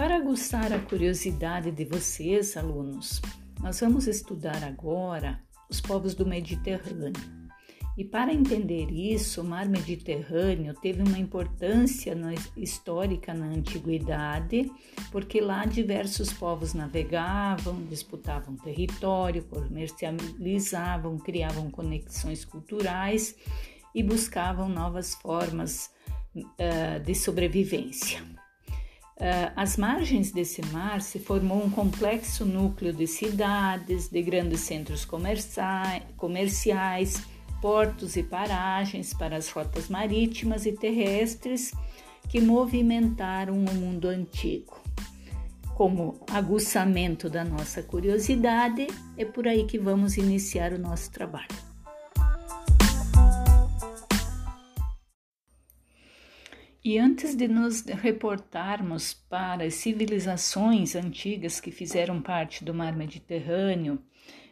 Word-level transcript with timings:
Para 0.00 0.16
aguçar 0.16 0.72
a 0.72 0.78
curiosidade 0.78 1.70
de 1.70 1.84
vocês, 1.84 2.56
alunos, 2.56 3.20
nós 3.60 3.80
vamos 3.80 4.06
estudar 4.06 4.64
agora 4.64 5.38
os 5.68 5.78
povos 5.78 6.14
do 6.14 6.24
Mediterrâneo. 6.24 7.12
E 7.98 8.02
para 8.02 8.32
entender 8.32 8.90
isso, 8.90 9.42
o 9.42 9.44
mar 9.44 9.68
Mediterrâneo 9.68 10.72
teve 10.72 11.02
uma 11.02 11.18
importância 11.18 12.16
histórica 12.56 13.34
na 13.34 13.44
antiguidade, 13.44 14.72
porque 15.12 15.38
lá 15.38 15.66
diversos 15.66 16.32
povos 16.32 16.72
navegavam, 16.72 17.84
disputavam 17.84 18.56
território, 18.56 19.44
comercializavam, 19.44 21.18
criavam 21.18 21.70
conexões 21.70 22.42
culturais 22.42 23.36
e 23.94 24.02
buscavam 24.02 24.66
novas 24.66 25.14
formas 25.14 25.90
uh, 26.34 27.00
de 27.04 27.14
sobrevivência. 27.14 28.39
Às 29.54 29.76
margens 29.76 30.32
desse 30.32 30.62
mar 30.72 31.02
se 31.02 31.18
formou 31.18 31.62
um 31.62 31.70
complexo 31.70 32.46
núcleo 32.46 32.90
de 32.92 33.06
cidades, 33.06 34.08
de 34.08 34.22
grandes 34.22 34.60
centros 34.60 35.04
comerciais, 36.16 37.22
portos 37.60 38.16
e 38.16 38.22
paragens 38.22 39.12
para 39.12 39.36
as 39.36 39.50
rotas 39.50 39.90
marítimas 39.90 40.64
e 40.64 40.72
terrestres 40.72 41.72
que 42.30 42.40
movimentaram 42.40 43.54
o 43.54 43.74
mundo 43.74 44.08
antigo. 44.08 44.80
Como 45.74 46.18
aguçamento 46.30 47.28
da 47.28 47.44
nossa 47.44 47.82
curiosidade, 47.82 48.86
é 49.18 49.24
por 49.26 49.46
aí 49.46 49.64
que 49.66 49.78
vamos 49.78 50.16
iniciar 50.16 50.72
o 50.72 50.78
nosso 50.78 51.10
trabalho. 51.10 51.69
E 56.90 56.98
antes 56.98 57.36
de 57.36 57.46
nos 57.46 57.82
reportarmos 57.82 59.14
para 59.14 59.62
as 59.62 59.74
civilizações 59.74 60.96
antigas 60.96 61.60
que 61.60 61.70
fizeram 61.70 62.20
parte 62.20 62.64
do 62.64 62.74
mar 62.74 62.96
Mediterrâneo, 62.96 64.02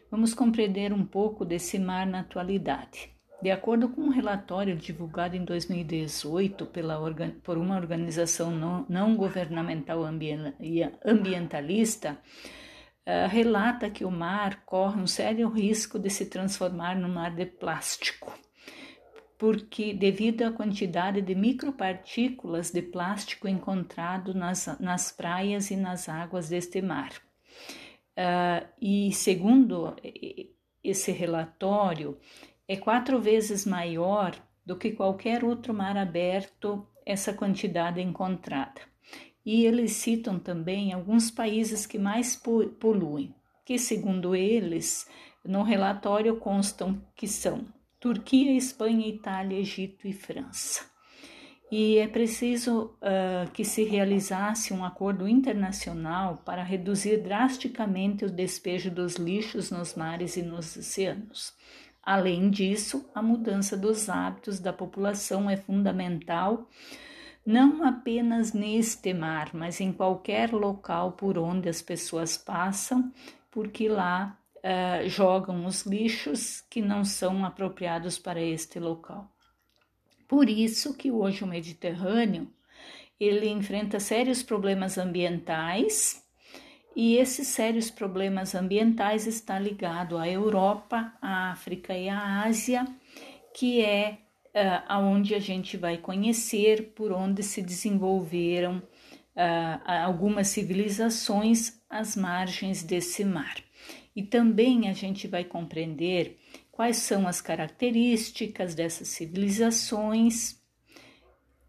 vamos 0.09 0.33
compreender 0.33 0.93
um 0.93 1.05
pouco 1.05 1.43
desse 1.43 1.77
mar 1.77 2.07
na 2.07 2.21
atualidade. 2.21 3.13
De 3.41 3.51
acordo 3.51 3.89
com 3.89 4.03
um 4.03 4.09
relatório 4.09 4.77
divulgado 4.77 5.35
em 5.35 5.43
2018 5.43 6.65
pela, 6.67 6.97
por 7.43 7.57
uma 7.57 7.75
organização 7.75 8.51
não, 8.51 8.85
não 8.87 9.17
governamental 9.17 10.05
ambientalista, 11.05 12.17
uh, 13.05 13.27
relata 13.27 13.89
que 13.89 14.05
o 14.05 14.11
mar 14.11 14.63
corre 14.65 15.01
um 15.01 15.07
sério 15.07 15.49
risco 15.49 15.99
de 15.99 16.09
se 16.09 16.27
transformar 16.27 16.97
num 16.97 17.13
mar 17.13 17.35
de 17.35 17.45
plástico 17.45 18.33
porque 19.39 19.93
devido 19.93 20.43
à 20.43 20.51
quantidade 20.51 21.21
de 21.21 21.33
micropartículas 21.33 22.71
de 22.71 22.81
plástico 22.81 23.47
encontrado 23.47 24.33
nas, 24.33 24.67
nas 24.81 25.13
praias 25.13 25.71
e 25.71 25.77
nas 25.77 26.09
águas 26.09 26.49
deste 26.49 26.81
mar. 26.81 27.13
Uh, 28.17 28.67
e 28.81 29.13
segundo 29.13 29.95
esse 30.83 31.13
relatório, 31.13 32.19
é 32.67 32.75
quatro 32.75 33.21
vezes 33.21 33.65
maior 33.65 34.35
do 34.65 34.75
que 34.75 34.91
qualquer 34.91 35.41
outro 35.45 35.73
mar 35.73 35.95
aberto 35.95 36.85
essa 37.05 37.31
quantidade 37.31 38.01
encontrada. 38.01 38.81
E 39.45 39.65
eles 39.65 39.93
citam 39.93 40.37
também 40.37 40.91
alguns 40.91 41.31
países 41.31 41.85
que 41.85 41.97
mais 41.97 42.35
poluem, 42.77 43.33
que 43.65 43.79
segundo 43.79 44.35
eles, 44.35 45.09
no 45.45 45.63
relatório 45.63 46.35
constam 46.35 47.01
que 47.15 47.25
são 47.25 47.65
Turquia, 47.99 48.55
Espanha, 48.55 49.07
Itália, 49.07 49.59
Egito 49.59 50.07
e 50.07 50.13
França. 50.13 50.89
E 51.71 51.97
é 51.97 52.07
preciso 52.07 52.95
uh, 52.95 53.51
que 53.51 53.63
se 53.63 53.83
realizasse 53.83 54.73
um 54.73 54.83
acordo 54.83 55.27
internacional 55.27 56.41
para 56.43 56.63
reduzir 56.63 57.17
drasticamente 57.17 58.25
o 58.25 58.31
despejo 58.31 58.89
dos 58.89 59.17
lixos 59.17 59.69
nos 59.69 59.93
mares 59.95 60.35
e 60.35 60.41
nos 60.41 60.75
oceanos. 60.77 61.53
Além 62.01 62.49
disso, 62.49 63.07
a 63.13 63.21
mudança 63.21 63.77
dos 63.77 64.09
hábitos 64.09 64.59
da 64.59 64.73
população 64.73 65.47
é 65.49 65.57
fundamental, 65.57 66.67
não 67.45 67.85
apenas 67.85 68.53
neste 68.53 69.13
mar, 69.13 69.51
mas 69.53 69.79
em 69.79 69.91
qualquer 69.91 70.51
local 70.51 71.11
por 71.11 71.37
onde 71.37 71.69
as 71.69 71.81
pessoas 71.81 72.35
passam, 72.37 73.11
porque 73.51 73.87
lá 73.87 74.38
uh, 74.59 75.07
jogam 75.07 75.65
os 75.65 75.85
lixos 75.85 76.61
que 76.69 76.81
não 76.81 77.03
são 77.03 77.45
apropriados 77.45 78.17
para 78.17 78.41
este 78.41 78.79
local. 78.79 79.29
Por 80.27 80.49
isso 80.49 80.95
que 80.95 81.11
hoje 81.11 81.43
o 81.43 81.47
Mediterrâneo 81.47 82.47
ele 83.19 83.49
enfrenta 83.49 83.99
sérios 83.99 84.43
problemas 84.43 84.97
ambientais 84.97 86.23
e 86.95 87.17
esses 87.17 87.47
sérios 87.47 87.89
problemas 87.89 88.55
ambientais 88.55 89.27
está 89.27 89.59
ligado 89.59 90.17
à 90.17 90.27
Europa, 90.27 91.13
à 91.21 91.51
África 91.51 91.97
e 91.97 92.07
à 92.07 92.43
Ásia, 92.43 92.85
que 93.53 93.81
é 93.83 94.19
uh, 94.53 94.83
aonde 94.87 95.35
a 95.35 95.39
gente 95.39 95.77
vai 95.77 95.97
conhecer 95.97 96.93
por 96.93 97.11
onde 97.11 97.43
se 97.43 97.61
desenvolveram 97.61 98.77
uh, 98.77 99.91
algumas 100.05 100.47
civilizações 100.47 101.81
às 101.89 102.15
margens 102.15 102.83
desse 102.83 103.25
mar 103.25 103.55
e 104.15 104.23
também 104.23 104.89
a 104.89 104.93
gente 104.93 105.27
vai 105.27 105.43
compreender 105.43 106.37
quais 106.71 106.97
são 106.97 107.27
as 107.27 107.41
características 107.41 108.73
dessas 108.73 109.09
civilizações, 109.09 110.59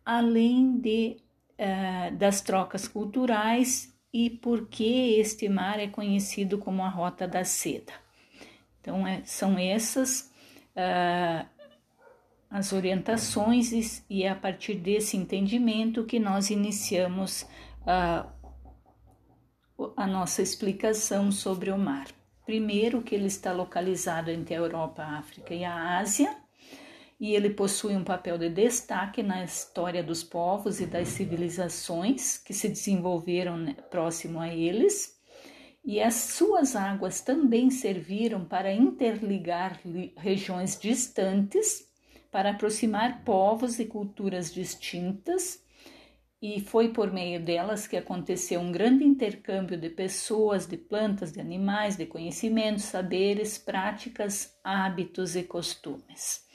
além 0.05 0.79
de, 0.79 1.17
uh, 1.59 2.17
das 2.17 2.41
trocas 2.41 2.87
culturais 2.89 3.95
e 4.13 4.31
por 4.31 4.69
que 4.69 5.19
este 5.19 5.49
mar 5.49 5.79
é 5.79 5.87
conhecido 5.87 6.59
como 6.59 6.83
a 6.83 6.89
Rota 6.89 7.27
da 7.27 7.45
Seda. 7.45 7.93
Então, 8.81 9.07
é, 9.07 9.23
são 9.25 9.59
essas 9.59 10.33
uh, 10.75 11.47
as 12.51 12.73
orientações 12.73 13.71
e, 13.73 14.03
e, 14.11 14.23
é 14.25 14.31
a 14.31 14.35
partir 14.35 14.75
desse 14.75 15.17
entendimento 15.17 16.05
que 16.05 16.19
nós 16.19 16.51
iniciamos 16.51 17.43
uh, 17.83 18.29
a 19.97 20.07
nossa 20.07 20.43
explicação 20.43 21.31
sobre 21.31 21.71
o 21.71 21.79
mar. 21.79 22.09
Primeiro, 22.51 23.01
que 23.01 23.15
ele 23.15 23.29
está 23.29 23.53
localizado 23.53 24.29
entre 24.29 24.57
a 24.57 24.59
Europa, 24.59 25.05
a 25.05 25.19
África 25.21 25.55
e 25.55 25.63
a 25.65 26.01
Ásia, 26.01 26.37
e 27.21 27.33
ele 27.33 27.51
possui 27.51 27.95
um 27.95 28.03
papel 28.03 28.37
de 28.37 28.49
destaque 28.49 29.23
na 29.23 29.45
história 29.45 30.03
dos 30.03 30.25
povos 30.25 30.81
e 30.81 30.87
das 30.87 31.07
civilizações 31.07 32.39
que 32.39 32.53
se 32.53 32.69
desenvolveram 32.69 33.57
né, 33.57 33.77
próximo 33.89 34.41
a 34.41 34.53
eles. 34.53 35.17
E 35.85 36.03
as 36.03 36.15
suas 36.15 36.75
águas 36.75 37.21
também 37.21 37.71
serviram 37.71 38.45
para 38.45 38.73
interligar 38.73 39.79
regiões 40.17 40.77
distantes, 40.77 41.87
para 42.33 42.51
aproximar 42.51 43.23
povos 43.23 43.79
e 43.79 43.85
culturas 43.85 44.53
distintas 44.53 45.63
e 46.43 46.61
foi 46.61 46.89
por 46.89 47.13
meio 47.13 47.43
delas 47.45 47.87
que 47.87 47.97
aconteceu 47.97 48.61
um 48.61 48.73
grande 48.73 49.05
intercâmbio 49.05 49.77
de 49.77 49.91
pessoas, 49.91 50.67
de 50.67 50.77
plantas, 50.77 51.33
de 51.33 51.41
animais, 51.41 51.97
de 51.97 52.07
conhecimentos, 52.07 52.85
saberes, 52.85 53.59
práticas, 53.59 54.59
hábitos 54.65 55.37
e 55.37 55.43
costumes. 55.43 56.49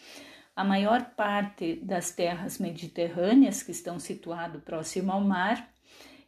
A 0.55 0.63
maior 0.63 1.13
parte 1.15 1.75
das 1.83 2.11
terras 2.11 2.57
mediterrâneas 2.57 3.61
que 3.61 3.71
estão 3.71 3.99
situadas 3.99 4.63
próximo 4.63 5.11
ao 5.11 5.21
mar, 5.21 5.69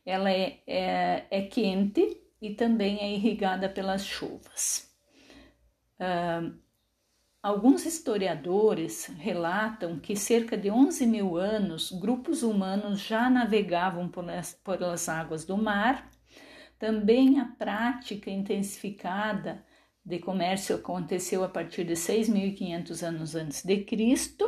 ela 0.05 0.31
é, 0.31 0.59
é, 0.67 1.25
é 1.31 1.41
quente 1.43 2.21
e 2.41 2.53
também 2.53 2.99
é 2.99 3.11
irrigada 3.11 3.67
pelas 3.67 4.05
chuvas. 4.05 4.87
Uh, 5.99 6.55
Alguns 7.41 7.85
historiadores 7.85 9.05
relatam 9.19 9.99
que 9.99 10.15
cerca 10.15 10.57
de 10.57 10.71
11 10.71 11.05
mil 11.05 11.37
anos 11.37 11.91
grupos 11.91 12.41
humanos 12.41 12.99
já 12.99 13.29
navegavam 13.29 14.09
pelas 14.09 15.07
águas 15.07 15.45
do 15.45 15.55
mar. 15.55 16.09
Também 16.79 17.39
a 17.39 17.45
prática 17.45 18.29
intensificada 18.31 19.63
de 20.03 20.19
comércio 20.19 20.75
aconteceu 20.75 21.43
a 21.43 21.49
partir 21.49 21.83
de 21.83 21.93
6.500 21.93 23.03
anos 23.03 23.35
antes 23.35 23.63
de 23.63 23.83
Cristo. 23.83 24.45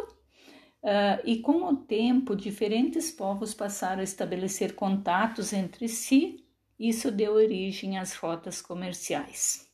Uh, 0.81 1.19
e 1.25 1.42
com 1.42 1.65
o 1.65 1.75
tempo, 1.75 2.35
diferentes 2.35 3.12
povos 3.12 3.53
passaram 3.53 4.00
a 4.00 4.03
estabelecer 4.03 4.74
contatos 4.74 5.53
entre 5.53 5.88
si. 5.88 6.45
Isso 6.80 7.12
deu 7.12 7.33
origem 7.33 7.97
às 7.97 8.15
rotas 8.15 8.62
comerciais. 8.62 9.69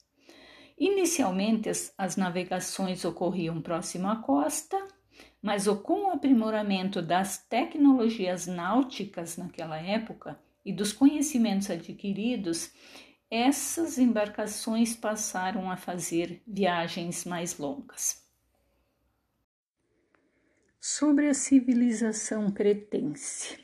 Inicialmente, 0.78 1.70
as, 1.70 1.94
as 1.98 2.18
navegações 2.18 3.06
ocorriam 3.06 3.62
próximo 3.62 4.10
à 4.10 4.18
costa, 4.18 4.78
mas 5.42 5.68
com 5.84 6.08
o 6.08 6.12
aprimoramento 6.12 7.02
das 7.02 7.38
tecnologias 7.38 8.46
náuticas 8.46 9.38
naquela 9.38 9.78
época 9.78 10.38
e 10.66 10.74
dos 10.74 10.92
conhecimentos 10.92 11.70
adquiridos, 11.70 12.74
essas 13.30 13.98
embarcações 13.98 14.96
passaram 14.96 15.72
a 15.72 15.78
fazer 15.78 16.42
viagens 16.46 17.26
mais 17.26 17.58
longas. 17.58 18.26
Sobre 20.80 21.28
a 21.28 21.34
civilização 21.34 22.52
cretense. 22.52 23.64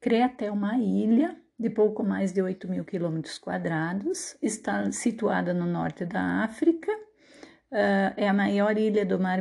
Creta 0.00 0.44
é 0.44 0.50
uma 0.50 0.78
ilha 0.78 1.40
de 1.58 1.68
pouco 1.70 2.04
mais 2.04 2.32
de 2.32 2.40
8 2.40 2.68
mil 2.68 2.84
quilômetros 2.84 3.38
quadrados, 3.38 4.36
está 4.40 4.90
situada 4.92 5.52
no 5.52 5.66
norte 5.66 6.04
da 6.04 6.44
África, 6.44 6.92
uh, 6.92 8.14
é 8.16 8.28
a 8.28 8.32
maior 8.32 8.78
ilha 8.78 9.04
do 9.04 9.18
mar 9.18 9.40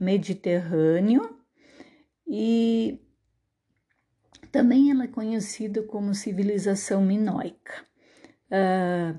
Mediterrâneo 0.00 1.38
e 2.26 3.00
também 4.50 4.90
ela 4.90 5.04
é 5.04 5.08
conhecida 5.08 5.82
como 5.82 6.14
civilização 6.14 7.02
minoica. 7.02 7.84
Uh, 8.50 9.18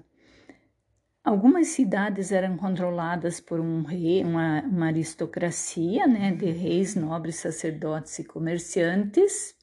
algumas 1.23 1.67
cidades 1.67 2.31
eram 2.33 2.57
controladas 2.57 3.39
por 3.39 3.61
um 3.61 3.83
rei, 3.83 4.23
uma, 4.23 4.61
uma 4.63 4.87
aristocracia, 4.87 6.05
né, 6.05 6.31
de 6.31 6.51
reis, 6.51 6.95
nobres, 6.95 7.37
sacerdotes 7.37 8.19
e 8.19 8.25
comerciantes. 8.25 9.55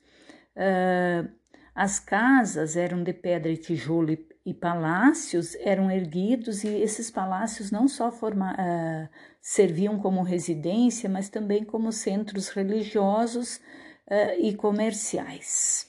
Uh, 0.57 1.29
as 1.77 2.01
casas 2.01 2.75
eram 2.75 3.03
de 3.03 3.13
pedra 3.13 3.53
e 3.53 3.57
tijolo 3.59 4.11
e, 4.11 4.27
e, 4.47 4.55
palácios 4.55 5.55
eram 5.57 5.91
erguidos 5.91 6.65
e 6.65 6.69
esses 6.69 7.11
palácios 7.11 7.71
não 7.71 7.87
só 7.87 8.11
forma, 8.11 8.55
uh, 8.55 9.09
serviam 9.43 9.99
como 9.99 10.23
residência, 10.23 11.07
mas 11.07 11.29
também 11.29 11.65
como 11.65 11.93
centros 11.93 12.49
religiosos 12.49 13.57
uh, 13.57 14.41
e 14.41 14.55
comerciais. 14.55 15.87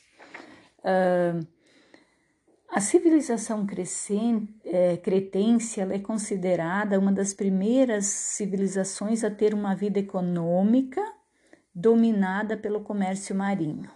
Uh, 0.79 1.47
a 2.69 2.81
civilização 2.81 3.65
crescente, 3.65 4.53
é, 4.65 4.97
cretense 4.97 5.79
é 5.79 5.99
considerada 5.99 6.99
uma 6.99 7.13
das 7.13 7.33
primeiras 7.33 8.07
civilizações 8.07 9.23
a 9.23 9.31
ter 9.31 9.53
uma 9.53 9.73
vida 9.73 9.99
econômica 9.99 11.01
dominada 11.73 12.57
pelo 12.57 12.81
comércio 12.81 13.33
marinho. 13.33 13.89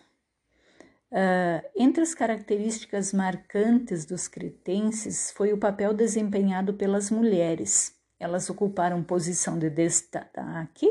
Uh, 1.11 1.61
entre 1.75 2.01
as 2.01 2.13
características 2.13 3.11
marcantes 3.11 4.05
dos 4.05 4.29
cretenses 4.29 5.31
foi 5.31 5.51
o 5.51 5.57
papel 5.57 5.93
desempenhado 5.93 6.73
pelas 6.73 7.11
mulheres. 7.11 7.93
Elas 8.17 8.49
ocuparam 8.49 9.03
posição 9.03 9.59
de 9.59 9.69
destaque 9.69 10.87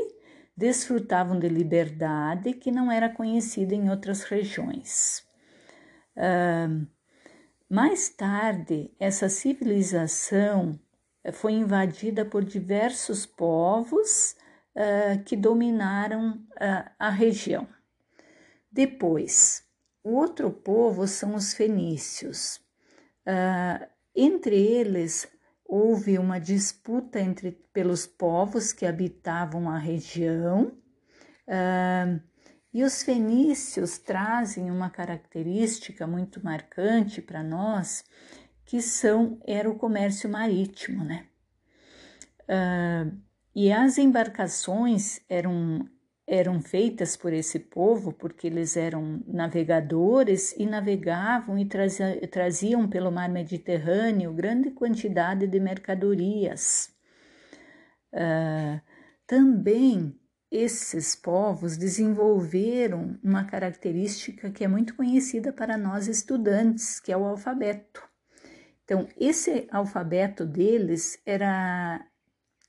desfrutavam 0.55 1.39
de 1.39 1.49
liberdade 1.49 2.53
que 2.53 2.71
não 2.71 2.91
era 2.91 3.09
conhecida 3.09 3.73
em 3.73 3.89
outras 3.89 4.21
regiões. 4.23 5.25
Uh, 6.15 6.85
mais 7.67 8.09
tarde, 8.09 8.93
essa 8.99 9.27
civilização 9.29 10.79
eh, 11.23 11.31
foi 11.31 11.53
invadida 11.53 12.25
por 12.25 12.43
diversos 12.43 13.25
povos 13.25 14.35
uh, 14.75 15.23
que 15.23 15.37
dominaram 15.37 16.45
a 16.99 17.09
região. 17.09 17.67
Depois, 18.71 19.63
outro 20.03 20.51
povo 20.51 21.07
são 21.07 21.35
os 21.35 21.53
fenícios. 21.53 22.57
Uh, 23.25 23.87
entre 24.15 24.55
eles, 24.55 25.27
houve 25.65 26.17
uma 26.17 26.39
disputa 26.39 27.19
entre, 27.19 27.51
pelos 27.73 28.05
povos 28.05 28.73
que 28.73 28.85
habitavam 28.85 29.69
a 29.69 29.77
região, 29.77 30.73
uh, 31.47 32.21
e 32.73 32.83
os 32.83 33.03
fenícios 33.03 33.97
trazem 33.97 34.71
uma 34.71 34.89
característica 34.89 36.07
muito 36.07 36.43
marcante 36.43 37.21
para 37.21 37.43
nós, 37.43 38.03
que 38.65 38.81
são 38.81 39.39
era 39.45 39.69
o 39.69 39.77
comércio 39.77 40.29
marítimo, 40.29 41.03
né? 41.03 41.27
Uh, 42.43 43.17
e 43.53 43.71
as 43.71 43.97
embarcações 43.97 45.19
eram 45.27 45.85
eram 46.33 46.61
feitas 46.61 47.17
por 47.17 47.33
esse 47.33 47.59
povo 47.59 48.13
porque 48.13 48.47
eles 48.47 48.77
eram 48.77 49.21
navegadores 49.27 50.55
e 50.57 50.65
navegavam 50.65 51.59
e 51.59 51.67
traziam 52.25 52.87
pelo 52.87 53.11
mar 53.11 53.27
Mediterrâneo 53.27 54.31
grande 54.31 54.71
quantidade 54.71 55.45
de 55.45 55.59
mercadorias. 55.59 56.89
Uh, 58.13 58.79
também 59.27 60.17
esses 60.49 61.17
povos 61.17 61.75
desenvolveram 61.75 63.19
uma 63.21 63.43
característica 63.43 64.49
que 64.49 64.63
é 64.63 64.69
muito 64.69 64.95
conhecida 64.95 65.51
para 65.51 65.77
nós 65.77 66.07
estudantes, 66.07 67.01
que 67.01 67.11
é 67.11 67.17
o 67.17 67.25
alfabeto. 67.25 68.01
Então, 68.85 69.05
esse 69.19 69.67
alfabeto 69.69 70.45
deles 70.45 71.21
era 71.25 72.05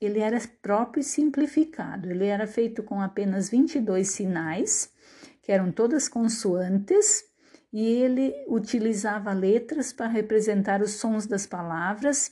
ele 0.05 0.19
era 0.19 0.39
próprio 0.61 1.01
e 1.01 1.03
simplificado. 1.03 2.09
Ele 2.09 2.25
era 2.25 2.47
feito 2.47 2.83
com 2.83 3.01
apenas 3.01 3.49
22 3.49 4.09
sinais, 4.09 4.91
que 5.41 5.51
eram 5.51 5.71
todas 5.71 6.07
consoantes, 6.07 7.25
e 7.71 7.85
ele 7.85 8.33
utilizava 8.47 9.33
letras 9.33 9.91
para 9.91 10.07
representar 10.07 10.81
os 10.81 10.91
sons 10.91 11.25
das 11.25 11.45
palavras. 11.47 12.31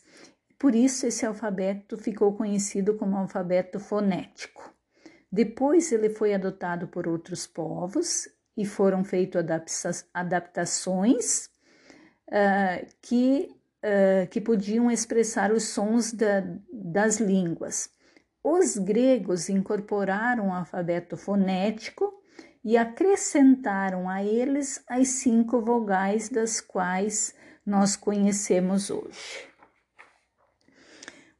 Por 0.57 0.75
isso 0.75 1.07
esse 1.07 1.25
alfabeto 1.25 1.97
ficou 1.97 2.33
conhecido 2.33 2.95
como 2.95 3.17
alfabeto 3.17 3.79
fonético. 3.79 4.71
Depois 5.31 5.91
ele 5.91 6.09
foi 6.09 6.33
adotado 6.33 6.87
por 6.87 7.07
outros 7.07 7.47
povos 7.47 8.27
e 8.55 8.65
foram 8.65 9.03
feitas 9.03 10.05
adaptações 10.13 11.49
uh, 12.27 12.85
que 13.01 13.49
uh, 13.83 14.27
que 14.29 14.39
podiam 14.39 14.89
expressar 14.89 15.51
os 15.51 15.63
sons 15.63 16.11
da, 16.13 16.43
das 16.71 17.19
línguas. 17.19 17.89
Os 18.43 18.77
gregos 18.77 19.49
incorporaram 19.49 20.49
o 20.49 20.53
alfabeto 20.53 21.15
fonético 21.15 22.11
e 22.63 22.77
acrescentaram 22.77 24.09
a 24.09 24.23
eles 24.23 24.83
as 24.87 25.07
cinco 25.09 25.61
vogais 25.61 26.29
das 26.29 26.59
quais 26.59 27.35
nós 27.65 27.95
conhecemos 27.95 28.89
hoje. 28.89 29.47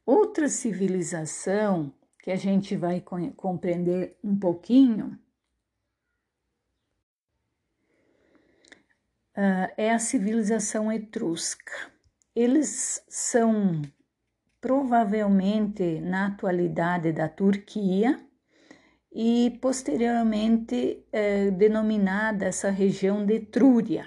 Outra 0.04 0.48
civilização 0.48 1.92
que 2.22 2.30
a 2.30 2.36
gente 2.36 2.76
vai 2.76 3.00
compreender 3.36 4.16
um 4.22 4.38
pouquinho 4.38 5.18
é 9.76 9.90
a 9.90 9.98
civilização 9.98 10.92
etrusca. 10.92 11.72
Eles 12.34 13.04
são 13.08 13.82
provavelmente 14.60 16.00
na 16.00 16.26
atualidade 16.26 17.12
da 17.12 17.28
Turquia 17.28 18.18
e 19.12 19.58
posteriormente 19.60 21.04
eh, 21.12 21.50
denominada 21.50 22.46
essa 22.46 22.70
região 22.70 23.26
de 23.26 23.34
Etrúria. 23.34 24.06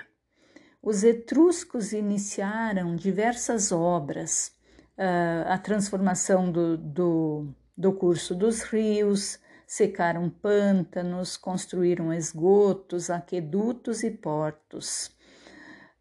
Os 0.86 1.04
etruscos 1.04 1.94
iniciaram 1.94 2.96
diversas 2.96 3.72
obras, 3.72 4.52
uh, 4.96 5.50
a 5.50 5.58
transformação 5.58 6.52
do, 6.52 6.78
do, 6.78 7.48
do 7.76 7.92
curso 7.94 8.36
dos 8.36 8.62
rios, 8.62 9.40
secaram 9.66 10.30
pântanos, 10.30 11.38
construíram 11.38 12.14
esgotos, 12.14 13.10
aquedutos 13.10 14.04
e 14.04 14.12
portos. 14.12 15.10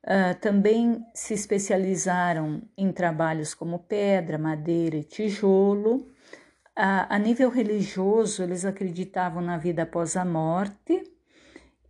Uh, 0.05 0.39
também 0.39 1.03
se 1.15 1.33
especializaram 1.33 2.61
em 2.77 2.93
trabalhos 2.93 3.55
como 3.55 3.79
pedra, 3.79 4.37
madeira 4.37 4.97
e 4.97 5.03
tijolo. 5.03 5.97
Uh, 6.77 7.09
a 7.09 7.19
nível 7.19 7.49
religioso, 7.49 8.43
eles 8.43 8.67
acreditavam 8.67 9.41
na 9.41 9.57
vida 9.57 9.85
após 9.85 10.15
a 10.15 10.25
morte 10.25 11.11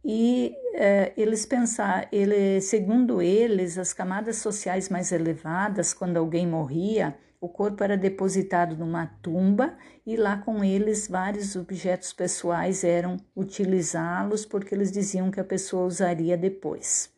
e 0.05 0.55
uh, 0.75 1.13
eles 1.17 1.45
pensaram, 1.45 2.07
ele, 2.13 2.61
segundo 2.61 3.21
eles, 3.21 3.79
as 3.79 3.93
camadas 3.93 4.37
sociais 4.37 4.89
mais 4.89 5.11
elevadas, 5.11 5.93
quando 5.93 6.17
alguém 6.17 6.47
morria, 6.47 7.17
o 7.41 7.49
corpo 7.49 7.83
era 7.83 7.97
depositado 7.97 8.77
numa 8.77 9.07
tumba 9.23 9.77
e 10.07 10.17
lá 10.17 10.37
com 10.37 10.63
eles 10.63 11.09
vários 11.09 11.57
objetos 11.57 12.13
pessoais 12.13 12.85
eram 12.85 13.17
utilizá-los 13.35 14.47
porque 14.47 14.73
eles 14.73 14.93
diziam 14.93 15.33
que 15.33 15.41
a 15.41 15.45
pessoa 15.45 15.85
usaria 15.85 16.37
depois. 16.37 17.14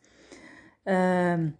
Uh, 0.87 1.53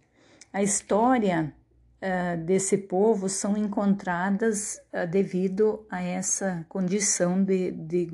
a 0.50 0.62
história 0.62 1.54
uh, 2.00 2.44
desse 2.44 2.78
povo 2.78 3.28
são 3.28 3.58
encontradas 3.58 4.80
uh, 4.90 5.06
devido 5.06 5.86
a 5.90 6.00
essa 6.00 6.64
condição 6.66 7.44
de, 7.44 7.70
de 7.70 8.08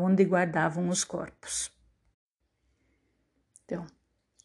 onde 0.00 0.24
guardavam 0.24 0.88
os 0.88 1.02
corpos. 1.02 1.72
Então, 3.64 3.84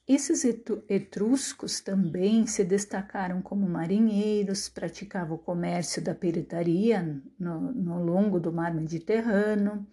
esses 0.07 0.43
etruscos 0.89 1.79
também 1.79 2.47
se 2.47 2.65
destacaram 2.65 3.39
como 3.39 3.69
marinheiros, 3.69 4.67
praticavam 4.67 5.35
o 5.35 5.39
comércio 5.39 6.01
da 6.01 6.15
pirataria 6.15 7.21
no, 7.39 7.71
no 7.71 8.03
longo 8.03 8.39
do 8.39 8.51
mar 8.51 8.73
Mediterrâneo. 8.73 9.85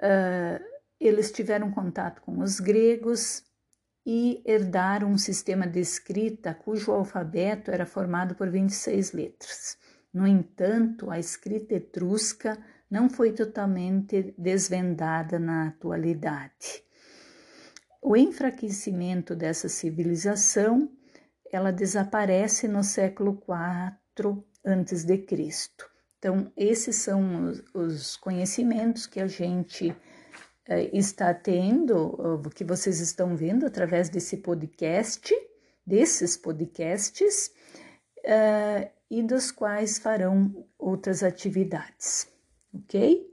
Uh, 0.00 0.62
eles 0.98 1.30
tiveram 1.30 1.70
contato 1.70 2.20
com 2.22 2.40
os 2.40 2.58
gregos 2.58 3.44
e 4.04 4.42
herdaram 4.44 5.08
um 5.10 5.18
sistema 5.18 5.66
de 5.66 5.80
escrita 5.80 6.54
cujo 6.54 6.92
alfabeto 6.92 7.70
era 7.70 7.86
formado 7.86 8.34
por 8.34 8.50
26 8.50 9.12
letras. 9.12 9.78
No 10.12 10.26
entanto, 10.26 11.10
a 11.10 11.18
escrita 11.18 11.74
etrusca 11.74 12.58
não 12.90 13.08
foi 13.08 13.32
totalmente 13.32 14.34
desvendada 14.36 15.38
na 15.38 15.68
atualidade. 15.68 16.84
o 18.04 18.16
enfraquecimento 18.16 19.34
dessa 19.36 19.68
civilização, 19.68 20.90
ela 21.52 21.70
desaparece 21.70 22.66
no 22.66 22.82
século 22.82 23.40
IV 23.48 24.42
antes 24.64 25.04
de 25.04 25.18
Cristo. 25.18 25.88
Então, 26.18 26.52
esses 26.56 26.96
são 26.96 27.46
os, 27.46 27.64
os 27.72 28.16
conhecimentos 28.16 29.06
que 29.06 29.20
a 29.20 29.26
gente 29.28 29.94
está 30.92 31.34
tendo, 31.34 32.40
que 32.54 32.64
vocês 32.64 33.00
estão 33.00 33.34
vendo 33.36 33.66
através 33.66 34.08
desse 34.08 34.36
podcast, 34.38 35.34
desses 35.86 36.36
podcasts, 36.36 37.50
eh, 38.24 38.90
e 39.10 39.22
dos 39.22 39.50
quais 39.50 39.98
farão 39.98 40.66
outras 40.78 41.22
atividades, 41.22 42.26
ok? 42.72 43.31